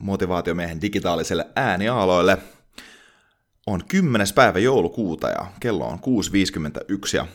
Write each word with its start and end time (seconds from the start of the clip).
motivaatiomiehen 0.00 0.80
digitaaliselle 0.80 1.46
ääniaaloille. 1.56 2.38
On 3.66 3.84
10. 3.88 4.26
päivä 4.34 4.58
joulukuuta 4.58 5.28
ja 5.28 5.46
kello 5.60 5.86
on 5.86 5.98
6.51 5.98 7.16
ja 7.16 7.26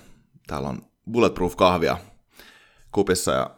täällä 0.48 0.70
on 0.70 0.82
Bulletproof 1.12 1.56
kahvia 1.56 1.98
kupissa 2.92 3.32
ja 3.32 3.50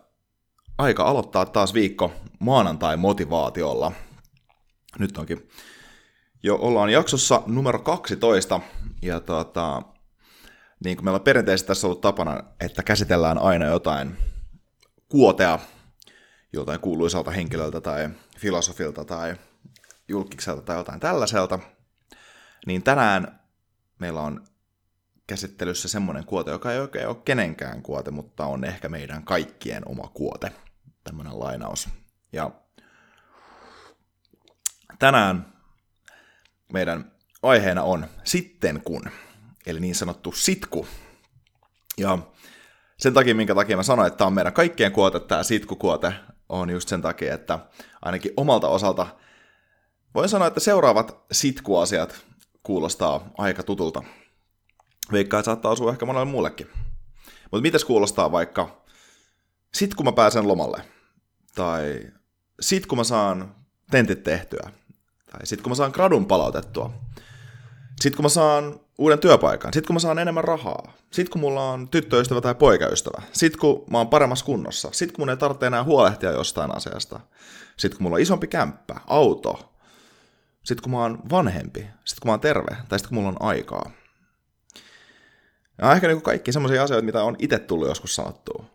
aika 0.78 1.04
aloittaa 1.04 1.46
taas 1.46 1.74
viikko 1.74 2.14
maanantai-motivaatiolla. 2.40 3.92
Nyt 5.00 5.18
onkin 5.18 5.50
jo 6.44 6.56
ollaan 6.56 6.90
jaksossa 6.90 7.42
numero 7.46 7.80
12 7.80 8.62
ja 9.02 9.20
tota, 9.20 9.82
niin 10.84 10.98
kuin 10.98 11.06
meillä 11.06 11.16
on 11.16 11.24
perinteisesti 11.24 11.68
tässä 11.68 11.88
ollut 11.88 12.02
tapana, 12.02 12.44
että 12.60 12.84
käsitellään 12.84 13.38
aina 13.38 13.66
jotain 13.66 14.18
kuotea 15.10 15.60
joltain 16.54 16.80
kuuluisalta 16.80 17.32
henkilöltä 17.32 17.82
tai 17.82 18.10
filosofilta 18.38 19.06
tai 19.06 19.36
julkikselta 20.08 20.62
tai 20.62 20.78
jotain 20.78 21.00
tällaiselta, 21.00 21.60
niin 22.66 22.84
tänään 22.84 23.40
meillä 24.00 24.22
on 24.22 24.48
käsittelyssä 25.28 25.88
semmoinen 25.88 26.26
kuote, 26.26 26.52
joka 26.52 26.72
ei 26.72 26.80
oikein 26.80 27.08
ole 27.08 27.18
kenenkään 27.26 27.82
kuote, 27.82 28.12
mutta 28.12 28.46
on 28.46 28.64
ehkä 28.64 28.90
meidän 28.90 29.24
kaikkien 29.24 29.84
oma 29.86 30.08
kuote. 30.14 30.52
Tämmöinen 31.04 31.40
lainaus. 31.40 31.90
Ja 32.34 32.52
tänään 35.00 35.54
meidän 36.74 37.12
aiheena 37.44 37.84
on 37.84 38.08
sitten 38.24 38.82
kun, 38.82 39.04
eli 39.66 39.80
niin 39.80 39.96
sanottu 39.96 40.32
sitku. 40.32 40.88
Ja 41.98 42.18
sen 42.98 43.14
takia, 43.14 43.36
minkä 43.36 43.56
takia 43.56 43.78
mä 43.78 43.84
sanoin, 43.84 44.08
että 44.08 44.18
tämä 44.18 44.28
on 44.28 44.34
meidän 44.34 44.54
kaikkien 44.54 44.92
kuote, 44.92 45.20
tämä 45.20 45.44
sitkukuote, 45.44 46.14
on 46.50 46.70
just 46.70 46.90
sen 46.90 47.02
takia, 47.02 47.34
että 47.34 47.60
ainakin 48.02 48.32
omalta 48.38 48.68
osalta 48.68 49.08
voin 50.16 50.30
sanoa, 50.30 50.48
että 50.48 50.60
seuraavat 50.60 51.26
sitkuasiat 51.32 52.26
kuulostaa 52.64 53.30
aika 53.38 53.64
tutulta. 53.64 54.04
Veikkaa, 55.12 55.40
että 55.40 55.46
saattaa 55.46 55.72
osua 55.72 55.92
ehkä 55.92 56.06
monelle 56.06 56.26
muullekin. 56.26 56.68
Mutta 57.52 57.62
mitäs 57.62 57.86
kuulostaa 57.86 58.32
vaikka 58.32 58.82
sit 59.74 59.96
kun 59.96 60.06
mä 60.06 60.12
pääsen 60.12 60.48
lomalle, 60.48 60.82
tai 61.56 62.12
sit 62.60 62.86
kun 62.86 62.98
mä 62.98 63.04
saan 63.04 63.56
tentit 63.92 64.24
tehtyä, 64.24 64.72
tai 65.32 65.46
sit 65.46 65.62
kun 65.62 65.72
mä 65.72 65.76
saan 65.76 65.92
gradun 65.92 66.26
palautettua, 66.26 66.94
sit 68.02 68.16
kun 68.16 68.26
mä 68.26 68.30
saan 68.30 68.80
uuden 68.98 69.20
työpaikan, 69.20 69.74
sit 69.74 69.88
kun 69.88 69.96
mä 69.96 70.00
saan 70.00 70.20
enemmän 70.20 70.44
rahaa, 70.44 70.94
sit 71.12 71.30
kun 71.30 71.42
mulla 71.42 71.72
on 71.72 71.90
tyttöystävä 71.90 72.42
tai 72.42 72.56
poikaystävä, 72.56 73.22
sit 73.32 73.58
kun 73.58 73.86
mä 73.92 73.98
oon 73.98 74.08
paremmassa 74.08 74.46
kunnossa, 74.46 74.90
sit 74.92 75.12
kun 75.12 75.22
mun 75.22 75.30
ei 75.30 75.38
tarvitse 75.38 75.66
enää 75.66 75.84
huolehtia 75.84 76.32
jostain 76.32 76.76
asiasta, 76.76 77.20
sit 77.78 77.94
kun 77.94 78.04
mulla 78.04 78.16
on 78.16 78.22
isompi 78.22 78.48
kämppä, 78.48 78.96
auto, 79.08 79.74
sit 80.64 80.82
kun 80.82 80.92
mä 80.92 80.98
oon 80.98 81.20
vanhempi, 81.30 81.88
sit 82.06 82.20
kun 82.20 82.30
mä 82.30 82.34
oon 82.34 82.40
terve, 82.40 82.78
tai 82.90 83.00
sit 83.00 83.08
kun 83.08 83.16
mulla 83.16 83.30
on 83.30 83.42
aikaa. 83.42 83.92
Ja 85.82 85.92
ehkä 85.92 86.08
niin 86.08 86.22
kaikki 86.22 86.52
semmoisia 86.52 86.84
asioita, 86.84 87.06
mitä 87.06 87.24
on 87.24 87.36
itse 87.40 87.60
tullut 87.60 87.88
joskus 87.88 88.16
sanottua 88.16 88.66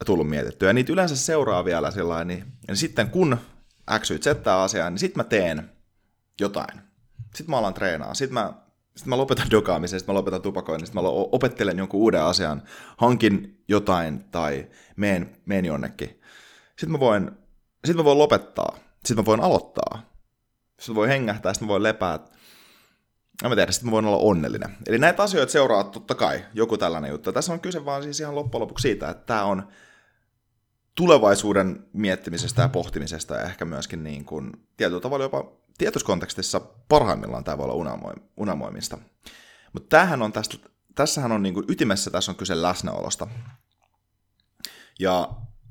ja 0.00 0.04
tullut 0.06 0.28
mietittyä. 0.28 0.68
Ja 0.68 0.72
niitä 0.72 0.92
yleensä 0.92 1.16
seuraa 1.16 1.64
vielä 1.64 1.90
sillä 1.90 2.24
niin, 2.24 2.44
ja 2.68 2.76
sitten 2.76 3.10
kun 3.10 3.38
X, 3.98 4.10
Y, 4.10 4.18
Z 4.18 4.46
asiaa, 4.46 4.90
niin 4.90 4.98
sitten 4.98 5.20
mä 5.20 5.24
teen 5.24 5.70
jotain. 6.40 6.80
Sitten 7.34 7.50
mä 7.50 7.58
alan 7.58 7.74
treenaa. 7.74 8.14
Sitten 8.14 8.34
mä 8.34 8.52
sitten 8.96 9.10
mä 9.10 9.16
lopetan 9.16 9.50
dokaamisen, 9.50 10.00
sitten 10.00 10.14
mä 10.14 10.18
lopetan 10.18 10.42
tupakoinnin, 10.42 10.86
sitten 10.86 11.02
mä 11.02 11.08
opettelen 11.10 11.78
jonkun 11.78 12.00
uuden 12.00 12.22
asian, 12.22 12.62
hankin 12.96 13.62
jotain 13.68 14.24
tai 14.24 14.66
meen, 14.96 15.36
meen 15.46 15.64
jonnekin. 15.64 16.20
Sitten 16.68 16.92
mä 16.92 17.00
voin, 17.00 17.30
sitten 17.84 17.96
mä 17.96 18.04
voin 18.04 18.18
lopettaa, 18.18 18.76
sitten 19.04 19.16
mä 19.16 19.24
voin 19.24 19.40
aloittaa, 19.40 20.02
sitten 20.78 20.94
mä 20.94 20.96
voin 20.96 21.10
hengähtää, 21.10 21.54
sitten 21.54 21.66
mä 21.66 21.72
voin 21.72 21.82
lepää. 21.82 22.18
En 23.44 23.50
mä 23.50 23.56
tiedä, 23.56 23.72
sitten 23.72 23.86
mä 23.86 23.92
voin 23.92 24.04
olla 24.04 24.16
onnellinen. 24.16 24.76
Eli 24.86 24.98
näitä 24.98 25.22
asioita 25.22 25.52
seuraa 25.52 25.84
totta 25.84 26.14
kai 26.14 26.44
joku 26.54 26.78
tällainen 26.78 27.10
juttu. 27.10 27.32
Tässä 27.32 27.52
on 27.52 27.60
kyse 27.60 27.84
vaan 27.84 28.02
siis 28.02 28.20
ihan 28.20 28.34
loppujen 28.34 28.60
lopuksi 28.60 28.82
siitä, 28.82 29.10
että 29.10 29.26
tämä 29.26 29.44
on 29.44 29.68
tulevaisuuden 30.94 31.86
miettimisestä 31.92 32.62
ja 32.62 32.68
pohtimisesta 32.68 33.34
ja 33.34 33.42
ehkä 33.42 33.64
myöskin 33.64 34.04
niin 34.04 34.24
kuin 34.24 34.52
tietyllä 34.76 35.00
tavalla 35.00 35.24
jopa 35.24 35.52
tietoskontekstissa 35.80 36.60
parhaimmillaan 36.88 37.44
tämä 37.44 37.58
voi 37.58 37.70
olla 37.70 37.98
unamoimista. 38.36 38.98
Mutta 39.72 39.88
tämähän 39.88 40.22
on 40.22 40.32
tästä, 40.32 40.56
tässähän 40.94 41.32
on 41.32 41.42
niin 41.42 41.54
kuin 41.54 41.66
ytimessä, 41.68 42.10
tässä 42.10 42.32
on 42.32 42.36
kyse 42.36 42.62
läsnäolosta. 42.62 43.26
Ja 44.98 45.28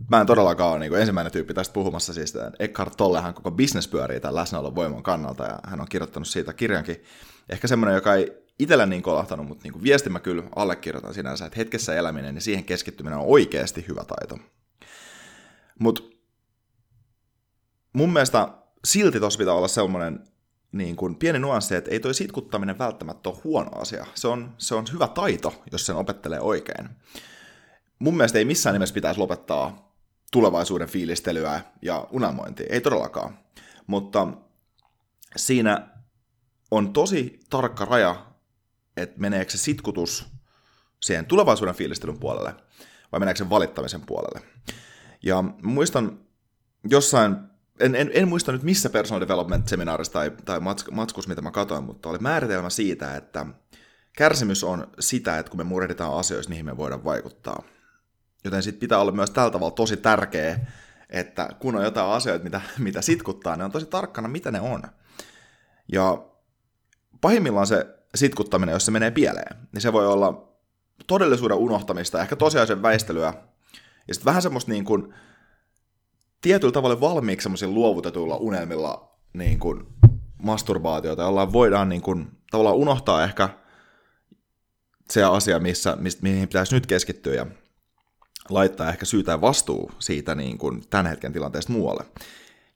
mä 0.09 0.21
en 0.21 0.27
todellakaan 0.27 0.71
ole 0.71 0.79
niin 0.79 0.89
kuin 0.89 0.99
ensimmäinen 0.99 1.31
tyyppi 1.31 1.53
tästä 1.53 1.73
puhumassa, 1.73 2.13
siis 2.13 2.33
Eckhart 2.59 2.97
Tollehan 2.97 3.33
koko 3.33 3.51
business 3.51 3.87
pyörii 3.87 4.19
tämän 4.19 4.35
läsnäolon 4.35 4.75
voiman 4.75 5.03
kannalta, 5.03 5.43
ja 5.43 5.59
hän 5.63 5.81
on 5.81 5.87
kirjoittanut 5.89 6.27
siitä 6.27 6.53
kirjankin. 6.53 7.03
Ehkä 7.49 7.67
semmoinen, 7.67 7.95
joka 7.95 8.15
ei 8.15 8.43
itsellä 8.59 8.85
niin 8.85 9.01
kolahtanut, 9.01 9.47
mutta 9.47 9.63
niin 9.63 9.73
kuin 9.73 9.83
viesti 9.83 10.09
mä 10.09 10.19
kyllä 10.19 10.43
allekirjoitan 10.55 11.13
sinänsä, 11.13 11.45
että 11.45 11.57
hetkessä 11.57 11.95
eläminen 11.95 12.35
ja 12.35 12.41
siihen 12.41 12.63
keskittyminen 12.63 13.19
on 13.19 13.25
oikeasti 13.27 13.85
hyvä 13.87 14.03
taito. 14.03 14.37
Mutta 15.79 16.01
mun 17.93 18.13
mielestä 18.13 18.47
silti 18.85 19.19
tossa 19.19 19.37
pitää 19.37 19.53
olla 19.53 19.67
semmoinen 19.67 20.19
niin 20.71 20.95
kuin 20.95 21.15
pieni 21.15 21.39
nuanssi, 21.39 21.75
että 21.75 21.91
ei 21.91 21.99
toi 21.99 22.13
sitkuttaminen 22.13 22.79
välttämättä 22.79 23.29
ole 23.29 23.37
huono 23.43 23.71
asia. 23.81 24.05
Se 24.15 24.27
on, 24.27 24.55
se 24.57 24.75
on 24.75 24.85
hyvä 24.93 25.07
taito, 25.07 25.63
jos 25.71 25.85
sen 25.85 25.95
opettelee 25.95 26.39
oikein. 26.39 26.89
Mun 27.99 28.17
mielestä 28.17 28.39
ei 28.39 28.45
missään 28.45 28.73
nimessä 28.73 28.93
pitäisi 28.93 29.19
lopettaa 29.19 29.93
tulevaisuuden 30.31 30.89
fiilistelyä 30.89 31.61
ja 31.81 32.07
unelmointia. 32.11 32.65
Ei 32.69 32.81
todellakaan. 32.81 33.39
Mutta 33.87 34.27
siinä 35.35 35.87
on 36.71 36.93
tosi 36.93 37.39
tarkka 37.49 37.85
raja, 37.85 38.25
että 38.97 39.19
meneekö 39.19 39.51
se 39.51 39.57
sitkutus 39.57 40.27
siihen 41.01 41.25
tulevaisuuden 41.25 41.75
fiilistelyn 41.75 42.19
puolelle 42.19 42.55
vai 43.11 43.19
meneekö 43.19 43.37
se 43.37 43.49
valittamisen 43.49 44.01
puolelle. 44.01 44.41
Ja 45.23 45.43
muistan 45.61 46.19
jossain 46.89 47.35
en, 47.79 47.95
en, 47.95 48.11
en 48.13 48.27
muista 48.27 48.51
nyt 48.51 48.63
missä 48.63 48.89
personal 48.89 49.21
development-seminaarissa 49.21 50.13
tai, 50.13 50.31
tai 50.45 50.59
matskus, 50.91 51.27
mitä 51.27 51.41
mä 51.41 51.51
katsoin, 51.51 51.83
mutta 51.83 52.09
oli 52.09 52.17
määritelmä 52.17 52.69
siitä, 52.69 53.15
että 53.15 53.45
kärsimys 54.17 54.63
on 54.63 54.87
sitä, 54.99 55.37
että 55.37 55.49
kun 55.49 55.59
me 55.59 55.63
murehditaan 55.63 56.17
asioista, 56.17 56.49
niihin 56.49 56.65
me 56.65 56.77
voidaan 56.77 57.03
vaikuttaa. 57.03 57.63
Joten 58.43 58.63
sitten 58.63 58.79
pitää 58.79 58.99
olla 58.99 59.11
myös 59.11 59.31
tällä 59.31 59.51
tavalla 59.51 59.71
tosi 59.71 59.97
tärkeä, 59.97 60.59
että 61.09 61.49
kun 61.59 61.75
on 61.75 61.83
jotain 61.83 62.11
asioita, 62.11 62.43
mitä, 62.43 62.61
mitä 62.77 63.01
sitkuttaa, 63.01 63.55
niin 63.55 63.65
on 63.65 63.71
tosi 63.71 63.85
tarkkana, 63.85 64.27
mitä 64.27 64.51
ne 64.51 64.61
on. 64.61 64.83
Ja 65.91 66.23
pahimmillaan 67.21 67.67
se 67.67 67.85
sitkuttaminen, 68.15 68.73
jos 68.73 68.85
se 68.85 68.91
menee 68.91 69.11
pieleen, 69.11 69.55
niin 69.71 69.81
se 69.81 69.93
voi 69.93 70.07
olla 70.07 70.49
todellisuuden 71.07 71.57
unohtamista, 71.57 72.21
ehkä 72.21 72.35
tosiasian 72.35 72.81
väistelyä, 72.81 73.33
ja 74.07 74.13
sitten 74.13 74.25
vähän 74.25 74.41
semmoista 74.41 74.71
niin 74.71 74.85
kuin, 74.85 75.13
tietyllä 76.41 76.71
tavalla 76.71 77.01
valmiiksi 77.01 77.43
semmoisilla 77.43 77.73
luovutetuilla 77.73 78.35
unelmilla 78.35 79.17
niin 79.33 79.59
kuin, 79.59 79.87
masturbaatiota, 80.43 81.21
jolla 81.21 81.53
voidaan 81.53 81.89
niin 81.89 82.01
kuin, 82.01 82.27
tavallaan 82.51 82.75
unohtaa 82.75 83.23
ehkä 83.23 83.49
se 85.09 85.23
asia, 85.23 85.59
missä, 85.59 85.95
mistä, 85.99 86.23
mihin 86.23 86.47
pitäisi 86.47 86.75
nyt 86.75 86.85
keskittyä 86.85 87.33
ja 87.33 87.45
laittaa 88.49 88.89
ehkä 88.89 89.05
syytä 89.05 89.31
ja 89.31 89.41
vastuu 89.41 89.91
siitä 89.99 90.35
niin 90.35 90.57
kuin 90.57 90.83
tämän 90.89 91.05
hetken 91.05 91.33
tilanteesta 91.33 91.73
muualle. 91.73 92.05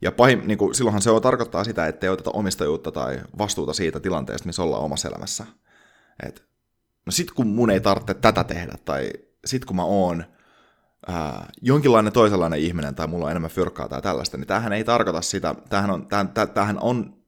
Ja 0.01 0.11
pahim, 0.11 0.41
niin 0.45 0.57
kuin, 0.57 0.75
silloinhan 0.75 1.01
se 1.01 1.11
on, 1.11 1.21
tarkoittaa 1.21 1.63
sitä, 1.63 1.87
että 1.87 2.05
ei 2.05 2.09
oteta 2.09 2.31
omistajuutta 2.31 2.91
tai 2.91 3.21
vastuuta 3.37 3.73
siitä 3.73 3.99
tilanteesta, 3.99 4.47
missä 4.47 4.63
ollaan 4.63 4.83
omassa 4.83 5.07
elämässä. 5.07 5.45
Et, 6.25 6.43
no 7.05 7.11
sit 7.11 7.31
kun 7.31 7.47
mun 7.47 7.69
ei 7.69 7.79
tarvitse 7.79 8.13
tätä 8.13 8.43
tehdä, 8.43 8.73
tai 8.85 9.11
sit 9.45 9.65
kun 9.65 9.75
mä 9.75 9.83
oon 9.83 10.23
ää, 11.07 11.49
jonkinlainen 11.61 12.13
toisenlainen 12.13 12.59
ihminen, 12.59 12.95
tai 12.95 13.07
mulla 13.07 13.25
on 13.25 13.31
enemmän 13.31 13.51
fyrkkaa 13.51 13.89
tai 13.89 14.01
tällaista, 14.01 14.37
niin 14.37 14.47
tämähän 14.47 14.73
ei 14.73 14.83
tarkoita 14.83 15.21
sitä, 15.21 15.55
tämähän 15.69 15.91
on, 15.91 16.07
tämähän, 16.07 16.29
tämähän 16.53 16.79
on 16.81 17.23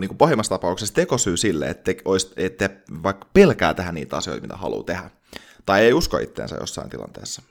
niin 0.00 0.08
kuin 0.08 0.18
pahimmassa 0.18 0.54
tapauksessa 0.54 0.94
tekosyy 0.94 1.36
sille, 1.36 1.70
että, 1.70 1.92
että 2.36 2.70
vaikka 3.02 3.28
pelkää 3.32 3.74
tehdä 3.74 3.92
niitä 3.92 4.16
asioita, 4.16 4.42
mitä 4.42 4.56
haluaa 4.56 4.84
tehdä, 4.84 5.10
tai 5.66 5.82
ei 5.82 5.92
usko 5.92 6.18
itteensä 6.18 6.56
jossain 6.60 6.90
tilanteessa. 6.90 7.42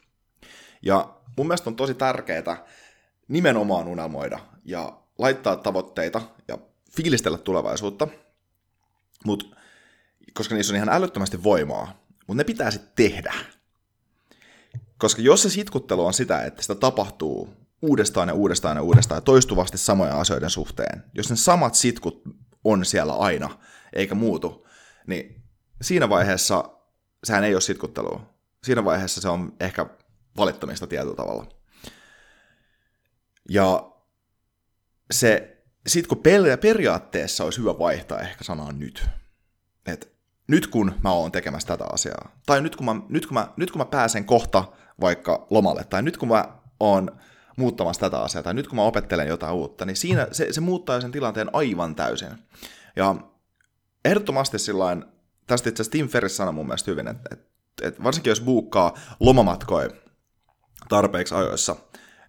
Ja 0.81 1.15
mun 1.37 1.47
mielestä 1.47 1.69
on 1.69 1.75
tosi 1.75 1.93
tärkeää 1.93 2.65
nimenomaan 3.27 3.87
unelmoida 3.87 4.39
ja 4.65 4.97
laittaa 5.17 5.55
tavoitteita 5.55 6.21
ja 6.47 6.57
fiilistellä 6.95 7.37
tulevaisuutta, 7.37 8.07
mut, 9.25 9.55
koska 10.33 10.55
niissä 10.55 10.73
on 10.73 10.77
ihan 10.77 10.89
älyttömästi 10.89 11.43
voimaa, 11.43 12.05
mutta 12.27 12.37
ne 12.39 12.43
pitää 12.43 12.71
sitten 12.71 12.91
tehdä. 12.95 13.33
Koska 15.01 15.21
jos 15.21 15.43
se 15.43 15.49
sitkuttelu 15.49 16.05
on 16.05 16.13
sitä, 16.13 16.43
että 16.43 16.61
sitä 16.61 16.75
tapahtuu 16.75 17.49
uudestaan 17.81 18.27
ja 18.27 18.33
uudestaan 18.33 18.77
ja 18.77 18.83
uudestaan 18.83 19.17
ja 19.17 19.21
toistuvasti 19.21 19.77
samoja 19.77 20.19
asioiden 20.19 20.49
suhteen, 20.49 21.03
jos 21.13 21.29
ne 21.29 21.35
samat 21.35 21.75
sitkut 21.75 22.21
on 22.63 22.85
siellä 22.85 23.13
aina, 23.13 23.59
eikä 23.93 24.15
muutu, 24.15 24.67
niin 25.07 25.43
siinä 25.81 26.09
vaiheessa 26.09 26.63
sehän 27.23 27.43
ei 27.43 27.55
ole 27.55 27.61
sitkuttelua. 27.61 28.21
Siinä 28.63 28.85
vaiheessa 28.85 29.21
se 29.21 29.29
on 29.29 29.53
ehkä 29.59 29.85
valittamista 30.37 30.87
tietyllä 30.87 31.15
tavalla. 31.15 31.45
Ja 33.49 33.91
se, 35.11 35.57
sit 35.87 36.07
kun 36.07 36.23
periaatteessa 36.61 37.43
olisi 37.43 37.59
hyvä 37.59 37.79
vaihtaa 37.79 38.19
ehkä 38.19 38.43
sanaa 38.43 38.71
nyt. 38.71 39.05
että 39.85 40.07
nyt 40.47 40.67
kun 40.67 40.93
mä 41.03 41.11
oon 41.11 41.31
tekemässä 41.31 41.67
tätä 41.67 41.85
asiaa, 41.93 42.35
tai 42.45 42.61
nyt 42.61 42.75
kun 42.75 42.85
mä, 42.85 42.95
nyt 43.09 43.25
kun 43.25 43.33
mä, 43.33 43.53
nyt 43.57 43.71
kun 43.71 43.81
mä 43.81 43.85
pääsen 43.85 44.25
kohta 44.25 44.63
vaikka 45.01 45.47
lomalle, 45.49 45.83
tai 45.83 46.01
nyt 46.01 46.17
kun 46.17 46.27
mä 46.27 46.45
oon 46.79 47.19
muuttamassa 47.57 47.99
tätä 47.99 48.19
asiaa, 48.19 48.43
tai 48.43 48.53
nyt 48.53 48.67
kun 48.67 48.75
mä 48.75 48.83
opettelen 48.83 49.27
jotain 49.27 49.53
uutta, 49.53 49.85
niin 49.85 49.95
siinä 49.95 50.27
se, 50.31 50.53
se 50.53 50.61
muuttaa 50.61 51.01
sen 51.01 51.11
tilanteen 51.11 51.49
aivan 51.53 51.95
täysin. 51.95 52.29
Ja 52.95 53.15
ehdottomasti 54.05 54.59
sillain, 54.59 55.05
tästä 55.47 55.69
itse 55.69 55.81
asiassa 55.81 55.91
Tim 55.91 56.07
Ferriss 56.07 56.37
sanoi 56.37 56.53
mun 56.53 56.67
mielestä 56.67 56.91
hyvin, 56.91 57.07
että, 57.07 57.29
että, 57.31 57.47
että 57.81 58.03
varsinkin 58.03 58.31
jos 58.31 58.41
buukkaa 58.41 58.97
lomamatkoja 59.19 59.89
tarpeeksi 60.89 61.35
ajoissa, 61.35 61.75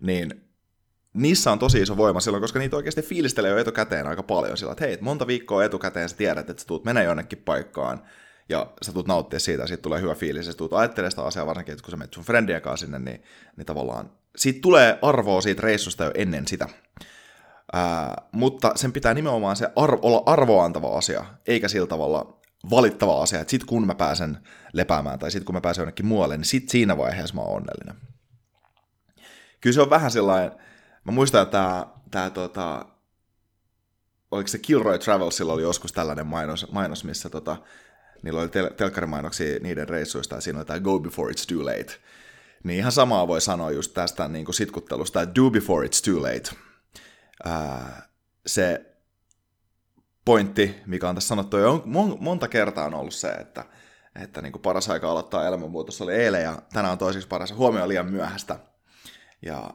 niin 0.00 0.42
niissä 1.14 1.52
on 1.52 1.58
tosi 1.58 1.82
iso 1.82 1.96
voima 1.96 2.20
silloin, 2.20 2.42
koska 2.42 2.58
niitä 2.58 2.76
oikeasti 2.76 3.02
fiilistelee 3.02 3.50
jo 3.50 3.58
etukäteen 3.58 4.06
aika 4.06 4.22
paljon 4.22 4.56
sillä, 4.56 4.72
että 4.72 4.84
hei, 4.84 4.98
monta 5.00 5.26
viikkoa 5.26 5.64
etukäteen 5.64 6.08
sä 6.08 6.16
tiedät, 6.16 6.50
että 6.50 6.62
sä 6.62 6.66
tuut 6.66 6.84
menee 6.84 7.04
jonnekin 7.04 7.42
paikkaan, 7.44 8.02
ja 8.48 8.72
sä 8.82 8.92
tuut 8.92 9.06
nauttia 9.06 9.40
siitä, 9.40 9.62
ja 9.62 9.66
siitä 9.66 9.82
tulee 9.82 10.00
hyvä 10.00 10.14
fiilis, 10.14 10.46
ja 10.46 10.52
sä 10.52 10.58
tuut 10.58 10.72
ajattelemaan 10.72 11.10
sitä 11.10 11.22
asiaa, 11.22 11.46
varsinkin, 11.46 11.72
että 11.72 11.84
kun 11.84 11.90
sä 11.90 11.96
menet 11.96 12.14
sun 12.14 12.24
kanssa 12.62 12.86
sinne, 12.86 12.98
niin, 12.98 13.22
niin 13.56 13.66
tavallaan 13.66 14.10
siitä 14.36 14.58
tulee 14.62 14.98
arvoa 15.02 15.40
siitä 15.40 15.62
reissusta 15.62 16.04
jo 16.04 16.10
ennen 16.14 16.48
sitä. 16.48 16.68
Ää, 17.72 18.22
mutta 18.32 18.72
sen 18.76 18.92
pitää 18.92 19.14
nimenomaan 19.14 19.56
se 19.56 19.68
arvo, 19.76 19.98
olla 20.02 20.22
arvoantava 20.26 20.98
asia, 20.98 21.24
eikä 21.46 21.68
sillä 21.68 21.86
tavalla 21.86 22.40
valittava 22.70 23.22
asia, 23.22 23.40
että 23.40 23.50
sit 23.50 23.64
kun 23.64 23.86
mä 23.86 23.94
pääsen 23.94 24.38
lepäämään 24.72 25.18
tai 25.18 25.30
sit 25.30 25.44
kun 25.44 25.54
mä 25.54 25.60
pääsen 25.60 25.82
jonnekin 25.82 26.06
muualle, 26.06 26.36
niin 26.36 26.44
sit 26.44 26.68
siinä 26.68 26.98
vaiheessa 26.98 27.34
mä 27.34 27.40
oon 27.40 27.56
onnellinen. 27.56 27.96
Kyllä 29.60 29.74
se 29.74 29.80
on 29.80 29.90
vähän 29.90 30.10
sellainen, 30.10 30.52
mä 31.04 31.12
muistan, 31.12 31.42
että 31.42 31.58
tämä, 31.58 31.86
tämä 32.10 32.30
tota, 32.30 32.86
oliko 34.30 34.48
se 34.48 34.58
Kilroy 34.58 34.98
Travelsilla 34.98 35.52
oli 35.52 35.62
joskus 35.62 35.92
tällainen 35.92 36.26
mainos, 36.26 36.72
mainos 36.72 37.04
missä 37.04 37.30
tota, 37.30 37.56
niillä 38.22 38.40
oli 38.40 38.48
tel- 38.48 38.74
telkkarimainoksia 38.74 39.58
niiden 39.60 39.88
reissuista, 39.88 40.34
ja 40.34 40.40
siinä 40.40 40.58
oli 40.58 40.66
tämä 40.66 40.80
Go 40.80 40.98
Before 41.00 41.32
It's 41.32 41.46
Too 41.54 41.64
Late. 41.64 42.00
Niin 42.64 42.78
ihan 42.78 42.92
samaa 42.92 43.28
voi 43.28 43.40
sanoa 43.40 43.70
just 43.70 43.94
tästä 43.94 44.28
niin 44.28 44.44
kuin 44.44 44.54
sitkuttelusta, 44.54 45.22
että 45.22 45.34
do 45.34 45.50
before 45.50 45.86
it's 45.86 46.10
too 46.10 46.22
late. 46.22 46.50
Ää, 47.44 48.08
se 48.46 48.94
pointti, 50.24 50.74
mikä 50.86 51.08
on 51.08 51.14
tässä 51.14 51.28
sanottu 51.28 51.56
jo 51.56 51.82
monta 52.20 52.48
kertaa 52.48 52.86
on 52.86 52.94
ollut 52.94 53.14
se, 53.14 53.28
että, 53.28 53.64
että 54.22 54.42
niin 54.42 54.52
kuin 54.52 54.62
paras 54.62 54.90
aika 54.90 55.10
aloittaa 55.10 55.46
elämänmuutos 55.46 56.02
oli 56.02 56.14
eilen 56.14 56.42
ja 56.42 56.62
tänään 56.72 56.92
on 56.92 56.98
toiseksi 56.98 57.28
paras. 57.28 57.54
Huomio 57.54 57.88
liian 57.88 58.10
myöhäistä. 58.10 58.58
Ja 59.42 59.74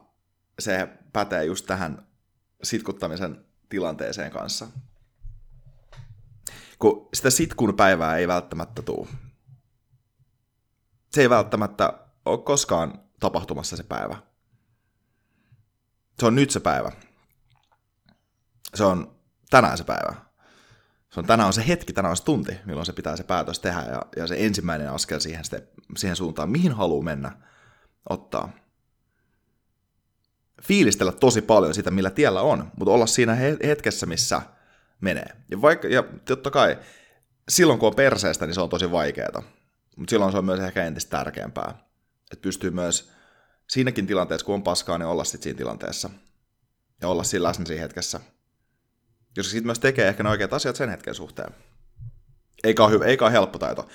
se 0.60 0.88
pätee 1.14 1.46
just 1.46 1.66
tähän 1.66 2.08
sitkuttamisen 2.64 3.46
tilanteeseen 3.70 4.32
kanssa. 4.32 4.68
Kun 6.80 7.10
sitä 7.14 7.30
sitkun 7.30 7.76
päivää 7.76 8.18
ei 8.18 8.28
välttämättä 8.28 8.82
tule. 8.82 9.08
Se 11.10 11.22
ei 11.22 11.30
välttämättä 11.30 11.94
ole 12.26 12.38
koskaan 12.38 13.00
tapahtumassa 13.20 13.78
se 13.78 13.84
päivä. 13.84 14.18
Se 16.20 16.26
on 16.26 16.36
nyt 16.36 16.50
se 16.50 16.60
päivä. 16.60 16.92
Se 18.76 18.84
on 18.84 19.16
tänään 19.50 19.78
se 19.78 19.84
päivä. 19.84 20.28
Se 21.10 21.20
on 21.20 21.26
tänään 21.26 21.48
on 21.48 21.54
se 21.54 21.68
hetki, 21.68 21.94
tänään 21.94 22.10
on 22.10 22.18
se 22.18 22.24
tunti, 22.24 22.58
milloin 22.66 22.86
se 22.86 22.94
pitää 22.94 23.18
se 23.18 23.24
päätös 23.24 23.60
tehdä 23.60 23.82
ja, 23.82 24.02
ja 24.16 24.28
se 24.28 24.36
ensimmäinen 24.40 24.92
askel 24.92 25.20
siihen, 25.20 25.44
siihen 25.98 26.16
suuntaan, 26.16 26.50
mihin 26.50 26.72
haluaa 26.72 27.04
mennä, 27.04 27.32
ottaa. 28.10 28.50
Fiilistellä 30.62 31.12
tosi 31.12 31.42
paljon 31.42 31.74
sitä, 31.74 31.92
millä 31.92 32.10
tiellä 32.10 32.42
on, 32.42 32.72
mutta 32.78 32.92
olla 32.92 33.06
siinä 33.06 33.36
hetkessä, 33.64 34.06
missä 34.06 34.42
menee. 35.02 35.30
Ja, 35.52 35.62
vaikka, 35.62 35.88
ja 35.88 36.04
totta 36.26 36.52
kai, 36.52 36.78
silloin 37.50 37.80
kun 37.80 37.88
on 37.88 37.96
perseestä, 37.96 38.46
niin 38.46 38.54
se 38.54 38.62
on 38.62 38.70
tosi 38.70 38.92
vaikeaa. 38.92 39.44
Mutta 39.96 40.10
silloin 40.10 40.32
se 40.32 40.38
on 40.38 40.46
myös 40.46 40.60
ehkä 40.60 40.84
entistä 40.84 41.18
tärkeämpää 41.18 41.88
että 42.32 42.42
pystyy 42.42 42.72
myös 42.72 43.12
siinäkin 43.68 44.08
tilanteessa, 44.08 44.46
kun 44.46 44.56
on 44.56 44.64
paskaa, 44.64 44.98
niin 44.98 45.08
olla 45.08 45.24
sitten 45.24 45.44
siinä 45.44 45.58
tilanteessa. 45.58 46.10
Ja 47.02 47.08
olla 47.08 47.24
siinä 47.24 47.44
läsnä 47.44 47.66
siinä 47.66 47.82
hetkessä. 47.82 48.20
Jos 49.38 49.52
sitten 49.52 49.66
myös 49.66 49.80
tekee 49.80 50.08
ehkä 50.08 50.24
ne 50.24 50.30
oikeat 50.30 50.54
asiat 50.54 50.76
sen 50.76 50.90
hetken 50.90 51.16
suhteen. 51.16 51.54
Eikä 52.64 52.84
ole, 52.84 52.92
hyvä, 52.92 53.06
eikä 53.06 53.26
ole 53.26 53.32
helppo 53.32 53.60
taito. 53.60 53.88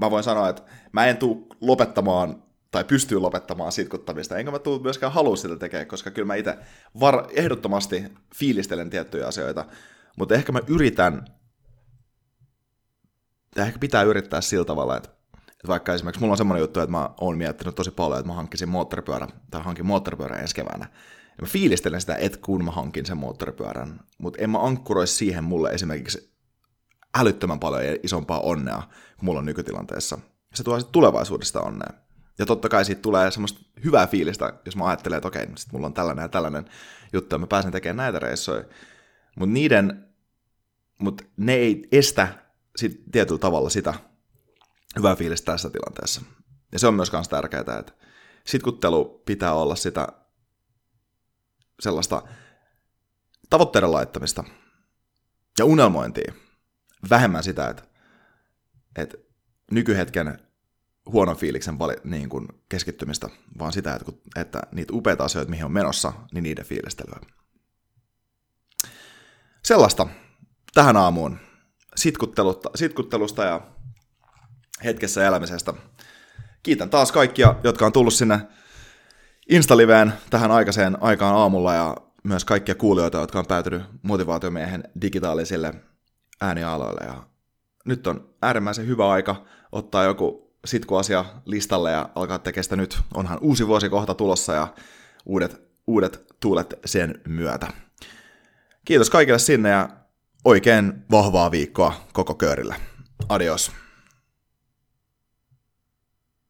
Mä 0.00 0.10
voin 0.10 0.24
sanoa, 0.24 0.48
että 0.48 0.62
mä 0.92 1.06
en 1.06 1.16
tule 1.16 1.46
lopettamaan 1.60 2.42
tai 2.70 2.84
pystyy 2.84 3.18
lopettamaan 3.18 3.72
sitkuttamista, 3.72 4.36
enkä 4.36 4.50
mä 4.50 4.58
tule 4.58 4.82
myöskään 4.82 5.12
halua 5.12 5.36
sitä 5.36 5.56
tekemään, 5.56 5.86
koska 5.86 6.10
kyllä 6.10 6.26
mä 6.26 6.34
itse 6.34 6.58
var- 7.00 7.28
ehdottomasti 7.30 8.04
fiilistelen 8.34 8.90
tiettyjä 8.90 9.26
asioita, 9.26 9.64
mutta 10.18 10.34
ehkä 10.34 10.52
mä 10.52 10.60
yritän, 10.66 11.24
ja 13.56 13.64
ehkä 13.64 13.78
pitää 13.78 14.02
yrittää 14.02 14.40
sillä 14.40 14.64
tavalla, 14.64 14.96
että 14.96 15.18
että 15.58 15.68
vaikka 15.68 15.94
esimerkiksi 15.94 16.20
mulla 16.20 16.32
on 16.32 16.38
semmoinen 16.38 16.60
juttu, 16.60 16.80
että 16.80 16.90
mä 16.90 17.10
oon 17.20 17.38
miettinyt 17.38 17.74
tosi 17.74 17.90
paljon, 17.90 18.18
että 18.18 18.28
mä 18.28 18.34
hankkisin 18.34 18.68
moottoripyörä, 18.68 19.28
tai 19.50 19.62
hankin 19.62 19.86
moottoripyörän 19.86 20.40
ensi 20.40 20.54
keväänä. 20.54 20.86
Ja 21.38 21.42
mä 21.42 21.48
fiilistelen 21.48 22.00
sitä, 22.00 22.14
että 22.14 22.38
kun 22.42 22.64
mä 22.64 22.70
hankin 22.70 23.06
sen 23.06 23.16
moottoripyörän, 23.16 24.00
mutta 24.18 24.42
en 24.42 24.50
mä 24.50 24.58
ankkuroisi 24.58 25.14
siihen 25.14 25.44
mulle 25.44 25.70
esimerkiksi 25.70 26.34
älyttömän 27.16 27.60
paljon 27.60 27.82
isompaa 28.02 28.40
onnea 28.40 28.82
kuin 29.16 29.24
mulla 29.26 29.38
on 29.38 29.46
nykytilanteessa. 29.46 30.18
Se 30.54 30.64
tuo 30.64 30.82
tulevaisuudesta 30.82 31.60
onnea. 31.60 31.90
Ja 32.38 32.46
totta 32.46 32.68
kai 32.68 32.84
siitä 32.84 33.02
tulee 33.02 33.30
semmoista 33.30 33.60
hyvää 33.84 34.06
fiilistä, 34.06 34.52
jos 34.64 34.76
mä 34.76 34.86
ajattelen, 34.86 35.16
että 35.16 35.28
okei, 35.28 35.46
sit 35.56 35.72
mulla 35.72 35.86
on 35.86 35.94
tällainen 35.94 36.22
ja 36.22 36.28
tällainen 36.28 36.64
juttu, 37.12 37.34
ja 37.34 37.38
mä 37.38 37.46
pääsen 37.46 37.72
tekemään 37.72 37.96
näitä 37.96 38.18
reissoja. 38.18 38.64
Mutta 39.38 39.52
niiden, 39.52 40.07
mutta 40.98 41.24
ne 41.36 41.54
ei 41.54 41.88
estä 41.92 42.28
sit 42.76 43.02
tietyllä 43.12 43.38
tavalla 43.38 43.70
sitä, 43.70 43.94
hyvä 44.96 45.16
fiilis 45.16 45.42
tässä 45.42 45.70
tilanteessa. 45.70 46.22
Ja 46.72 46.78
se 46.78 46.86
on 46.86 46.94
myös 46.94 47.12
myös 47.12 47.28
tärkeää, 47.28 47.78
että 47.78 47.92
sitkuttelu 48.46 49.22
pitää 49.26 49.54
olla 49.54 49.76
sitä 49.76 50.08
sellaista 51.80 52.22
tavoitteiden 53.50 53.92
laittamista 53.92 54.44
ja 55.58 55.64
unelmointia. 55.64 56.32
Vähemmän 57.10 57.42
sitä, 57.42 57.68
että, 57.68 57.82
että 58.96 59.16
nykyhetken 59.70 60.38
huonon 61.06 61.36
fiiliksen 61.36 61.78
vali, 61.78 61.96
niin 62.04 62.28
kuin 62.28 62.48
keskittymistä, 62.68 63.28
vaan 63.58 63.72
sitä, 63.72 63.94
että, 63.94 64.12
että 64.36 64.62
niitä 64.72 64.92
upeita 64.92 65.24
asioita, 65.24 65.50
mihin 65.50 65.64
on 65.64 65.72
menossa, 65.72 66.12
niin 66.32 66.42
niiden 66.42 66.64
fiilistelyä. 66.64 67.20
Sellaista 69.64 70.06
tähän 70.78 70.96
aamuun 70.96 71.38
sitkuttelusta, 72.74 73.44
ja 73.44 73.60
hetkessä 74.84 75.26
elämisestä. 75.26 75.74
kiitän 76.62 76.90
taas 76.90 77.12
kaikkia, 77.12 77.54
jotka 77.64 77.86
on 77.86 77.92
tullut 77.92 78.14
sinne 78.14 78.40
Instaliveen 79.48 80.12
tähän 80.30 80.50
aikaiseen 80.50 81.02
aikaan 81.02 81.36
aamulla 81.36 81.74
ja 81.74 81.96
myös 82.24 82.44
kaikkia 82.44 82.74
kuulijoita, 82.74 83.18
jotka 83.18 83.38
on 83.38 83.46
päätynyt 83.46 83.82
motivaatiomiehen 84.02 84.84
digitaalisille 85.02 85.74
äänialoille. 86.40 87.06
Ja 87.06 87.22
nyt 87.84 88.06
on 88.06 88.34
äärimmäisen 88.42 88.86
hyvä 88.86 89.10
aika 89.10 89.44
ottaa 89.72 90.04
joku 90.04 90.54
sitkuasia 90.64 91.24
listalle 91.44 91.90
ja 91.90 92.08
alkaa 92.14 92.38
tekemään 92.38 92.64
sitä 92.64 92.76
nyt. 92.76 92.98
Onhan 93.14 93.38
uusi 93.40 93.66
vuosi 93.66 93.88
kohta 93.88 94.14
tulossa 94.14 94.52
ja 94.54 94.68
uudet, 95.26 95.60
uudet 95.86 96.34
tuulet 96.40 96.74
sen 96.84 97.20
myötä. 97.28 97.68
Kiitos 98.84 99.10
kaikille 99.10 99.38
sinne 99.38 99.68
ja 99.68 99.88
oikein 100.48 100.92
vahvaa 101.10 101.50
viikkoa 101.50 101.94
koko 102.12 102.34
köörillä. 102.34 102.74
Adios. 103.28 103.72